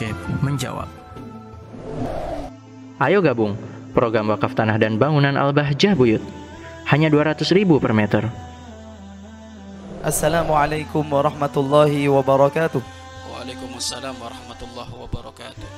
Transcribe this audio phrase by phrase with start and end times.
[0.00, 0.88] Syekh menjawab.
[2.96, 3.52] Ayo gabung
[3.92, 6.24] program wakaf tanah dan bangunan Al-Bahjah Buyut.
[6.88, 8.24] Hanya 200 ribu per meter.
[10.00, 12.80] Assalamualaikum warahmatullahi wabarakatuh.
[13.28, 15.68] Waalaikumsalam warahmatullahi wabarakatuh.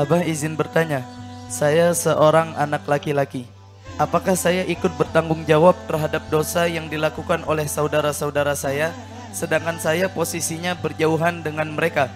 [0.00, 1.04] Abah izin bertanya,
[1.52, 3.44] saya seorang anak laki-laki.
[4.00, 8.96] Apakah saya ikut bertanggung jawab terhadap dosa yang dilakukan oleh saudara-saudara saya,
[9.36, 12.08] sedangkan saya posisinya berjauhan dengan mereka?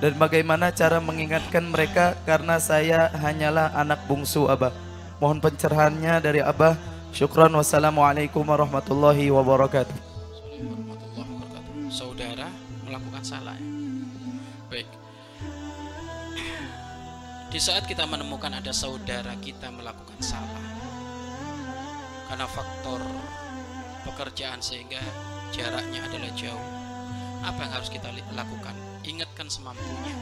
[0.00, 4.72] Dan bagaimana cara mengingatkan mereka karena saya hanyalah anak bungsu Abah?
[5.20, 6.72] Mohon pencerahannya dari Abah.
[7.12, 9.92] Syukran wassalamualaikum warahmatullahi wabarakatuh.
[11.92, 12.48] Saudara
[12.88, 13.68] melakukan salah ya.
[14.72, 14.88] Baik.
[17.52, 20.64] Di saat kita menemukan ada saudara kita melakukan salah
[22.30, 23.02] karena faktor
[24.08, 25.02] pekerjaan sehingga
[25.52, 26.68] jaraknya adalah jauh.
[27.44, 28.89] Apa yang harus kita lakukan?
[29.00, 30.12] Ingatkan semampunya.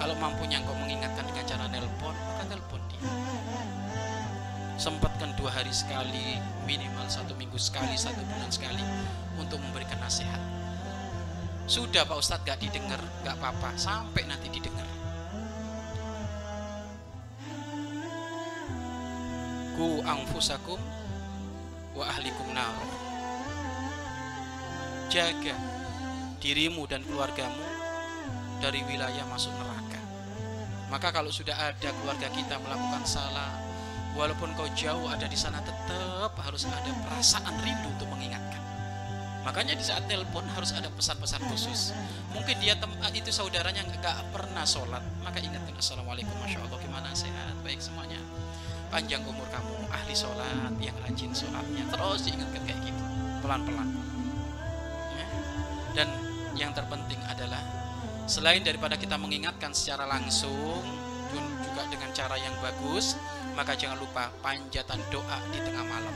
[0.00, 3.04] Kalau mampunya engkau mengingatkan dengan cara nelpon, maka nelpon dia.
[4.80, 8.82] Sempatkan dua hari sekali, minimal satu minggu sekali, satu bulan sekali
[9.38, 10.40] untuk memberikan nasihat.
[11.64, 14.84] Sudah Pak Ustadz gak didengar, gak apa-apa, sampai nanti didengar.
[19.78, 20.80] Ku angfusakum
[21.94, 22.76] wa ahlikum nar.
[25.08, 25.54] Jaga
[26.44, 27.64] dirimu dan keluargamu
[28.60, 29.96] dari wilayah masuk neraka.
[30.92, 33.56] Maka kalau sudah ada keluarga kita melakukan salah,
[34.12, 38.60] walaupun kau jauh ada di sana tetap harus ada perasaan rindu untuk mengingatkan.
[39.48, 41.96] Makanya di saat telepon harus ada pesan-pesan khusus.
[42.36, 47.56] Mungkin dia tem- itu saudaranya nggak pernah sholat, maka ingatkan assalamualaikum, masya Allah gimana sehat,
[47.64, 48.20] baik semuanya.
[48.92, 53.02] Panjang umur kamu, ahli sholat, yang rajin sholatnya, terus diingatkan kayak gitu,
[53.40, 53.88] pelan-pelan.
[55.18, 55.26] Ya.
[55.96, 56.08] Dan
[56.54, 57.60] yang terpenting adalah
[58.24, 60.82] selain daripada kita mengingatkan secara langsung,
[61.74, 63.18] juga dengan cara yang bagus,
[63.58, 66.14] maka jangan lupa panjatan doa di tengah malam.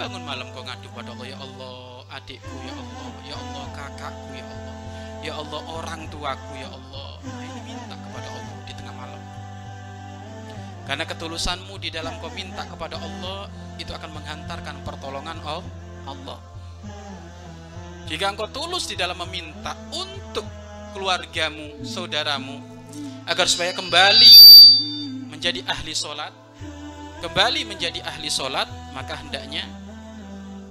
[0.00, 4.46] Bangun malam kau ngadu pada Allah, ya Allah, adikku ya Allah, ya Allah kakakku ya
[4.48, 4.76] Allah,
[5.20, 7.10] ya Allah orang tuaku ya Allah.
[7.20, 9.22] Nah, ini minta kepada Allah di tengah malam.
[10.88, 16.40] Karena ketulusanmu di dalam kau minta kepada Allah itu akan menghantarkan pertolongan Allah.
[18.08, 20.44] Jika engkau tulus di dalam meminta untuk
[20.96, 22.56] keluargamu, saudaramu,
[23.28, 24.32] agar supaya kembali
[25.28, 26.32] menjadi ahli sholat,
[27.20, 28.64] kembali menjadi ahli sholat,
[28.96, 29.68] maka hendaknya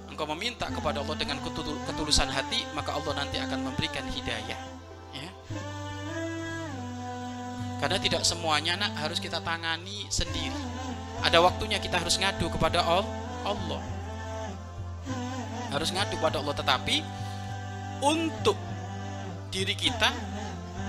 [0.09, 4.59] engkau meminta kepada Allah dengan ketul- ketulusan hati, maka Allah nanti akan memberikan hidayah.
[5.13, 5.29] Ya.
[7.77, 10.57] Karena tidak semuanya nak harus kita tangani sendiri.
[11.21, 13.05] Ada waktunya kita harus ngadu kepada Al-
[13.45, 13.81] Allah.
[15.69, 17.26] Harus ngadu kepada Allah, tetapi
[18.03, 18.57] untuk
[19.49, 20.13] diri kita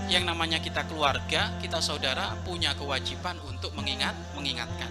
[0.08, 4.88] yang namanya kita keluarga, kita saudara punya kewajiban untuk mengingat, mengingatkan.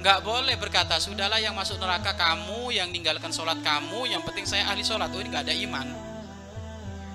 [0.00, 4.70] Nggak boleh berkata sudahlah yang masuk neraka kamu, yang ninggalkan sholat kamu, yang penting saya
[4.72, 5.12] ahli sholat.
[5.12, 5.86] Oh ini nggak ada iman.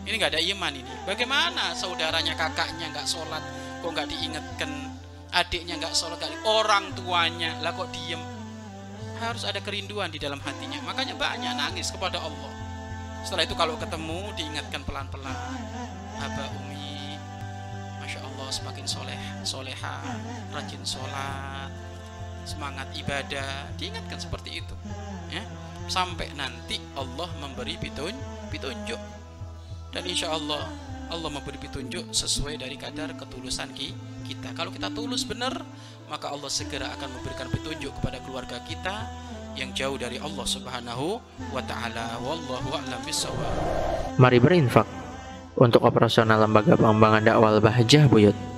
[0.05, 0.93] Ini nggak ada iman ini.
[1.07, 3.41] Bagaimana saudaranya, kakaknya nggak sholat,
[3.81, 4.71] kok nggak diingatkan?
[5.33, 8.21] Adiknya nggak sholat, di- orang tuanya, lah kok diem?
[9.17, 10.77] Harus ada kerinduan di dalam hatinya.
[10.85, 12.51] Makanya banyak nangis kepada Allah.
[13.25, 15.33] Setelah itu kalau ketemu diingatkan pelan-pelan.
[16.21, 17.17] Aba Umi,
[17.99, 19.97] Masya Allah semakin soleh, soleha,
[20.53, 21.73] rajin sholat,
[22.45, 24.75] semangat ibadah, diingatkan seperti itu.
[25.33, 25.41] Ya,
[25.89, 28.13] sampai nanti Allah memberi pitun,
[28.53, 29.01] pitunjuk.
[29.89, 30.69] Dan insya Allah
[31.09, 33.93] Allah memberi petunjuk sesuai dari kadar ketulusan ki-
[34.25, 34.53] kita.
[34.53, 35.53] Kalau kita tulus benar,
[36.09, 39.09] maka Allah segera akan memberikan petunjuk kepada keluarga kita
[39.55, 41.19] yang jauh dari Allah Subhanahu
[41.51, 42.19] wa taala.
[42.21, 43.51] Wallahu a'lam bishawab.
[44.19, 44.87] Mari berinfak
[45.55, 48.54] untuk operasional lembaga pengembangan dakwah Al-Bahjah Buyut.